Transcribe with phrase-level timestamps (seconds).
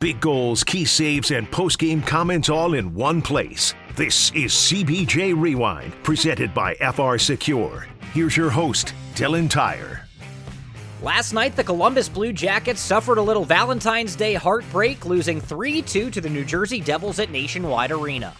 [0.00, 3.74] Big goals, key saves, and post-game comments all in one place.
[3.96, 7.86] This is CBJ Rewind, presented by FR Secure.
[8.14, 10.08] Here's your host, Dylan Tyre.
[11.02, 16.10] Last night, the Columbus Blue Jackets suffered a little Valentine's Day heartbreak, losing 3 2
[16.10, 18.32] to the New Jersey Devils at Nationwide Arena.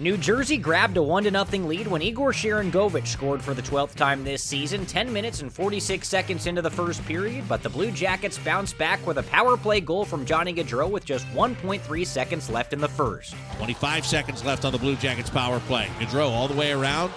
[0.00, 4.24] New Jersey grabbed a 1 0 lead when Igor Sharangovich scored for the 12th time
[4.24, 8.38] this season, 10 minutes and 46 seconds into the first period, but the Blue Jackets
[8.38, 12.72] bounced back with a power play goal from Johnny Gaudreau with just 1.3 seconds left
[12.72, 13.34] in the first.
[13.58, 15.86] 25 seconds left on the Blue Jackets power play.
[15.98, 17.12] Gaudreau all the way around.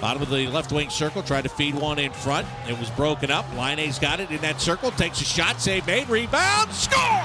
[0.00, 2.46] Bottom of the left wing circle, tried to feed one in front.
[2.68, 3.52] It was broken up.
[3.56, 7.21] Laine's got it in that circle, takes a shot, save made, rebound, score!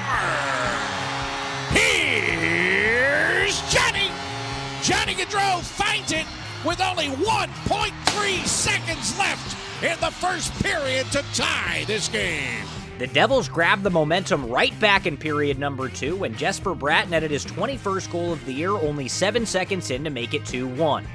[5.18, 6.28] Gaudreau finds it
[6.64, 12.64] with only 1.3 seconds left in the first period to tie this game.
[13.00, 17.32] The Devils grabbed the momentum right back in period number two when Jesper Bratt netted
[17.32, 21.08] his 21st goal of the year only seven seconds in to make it 2 1.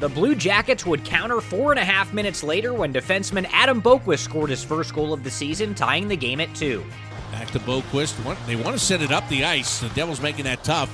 [0.00, 4.20] The Blue Jackets would counter four and a half minutes later when defenseman Adam Boqvist
[4.20, 6.82] scored his first goal of the season, tying the game at two.
[7.30, 8.46] Back to Boqvist.
[8.46, 9.80] They want to set it up the ice.
[9.80, 10.88] The Devils making that tough.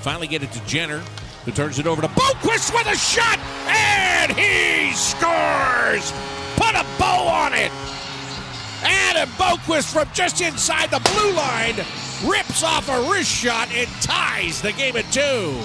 [0.00, 1.02] Finally get it to Jenner
[1.46, 6.12] who turns it over to Boqvist with a shot, and he scores!
[6.56, 7.70] Put a bow on it!
[8.82, 11.76] Adam Boqvist from just inside the blue line
[12.24, 15.56] rips off a wrist shot and ties the game at two.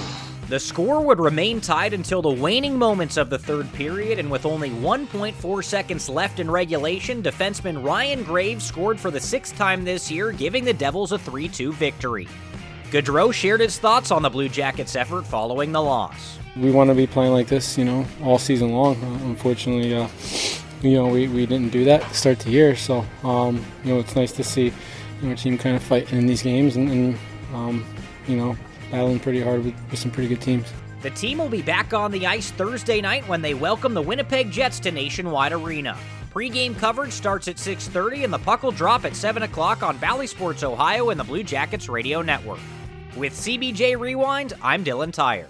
[0.50, 4.46] The score would remain tied until the waning moments of the third period, and with
[4.46, 10.12] only 1.4 seconds left in regulation, defenseman Ryan Graves scored for the sixth time this
[10.12, 12.28] year, giving the Devils a 3 2 victory.
[12.92, 16.38] Gaudreau shared his thoughts on the Blue Jackets' effort following the loss.
[16.58, 19.02] We want to be playing like this, you know, all season long.
[19.02, 20.10] Uh, unfortunately, uh,
[20.82, 22.76] you know, we, we didn't do that to start the year.
[22.76, 24.74] So, um, you know, it's nice to see you
[25.22, 27.18] know, our team kind of fighting in these games and, and
[27.54, 27.86] um,
[28.28, 28.58] you know,
[28.92, 30.68] battling pretty hard with, with some pretty good teams.
[31.02, 34.52] The team will be back on the ice Thursday night when they welcome the Winnipeg
[34.52, 35.98] Jets to Nationwide Arena.
[36.32, 40.28] Pre-game coverage starts at 6:30 and the puck will drop at 7 o'clock on Bally
[40.28, 42.60] Sports Ohio and the Blue Jackets Radio Network.
[43.18, 45.50] With CBJ Rewind, I'm Dylan Tyre.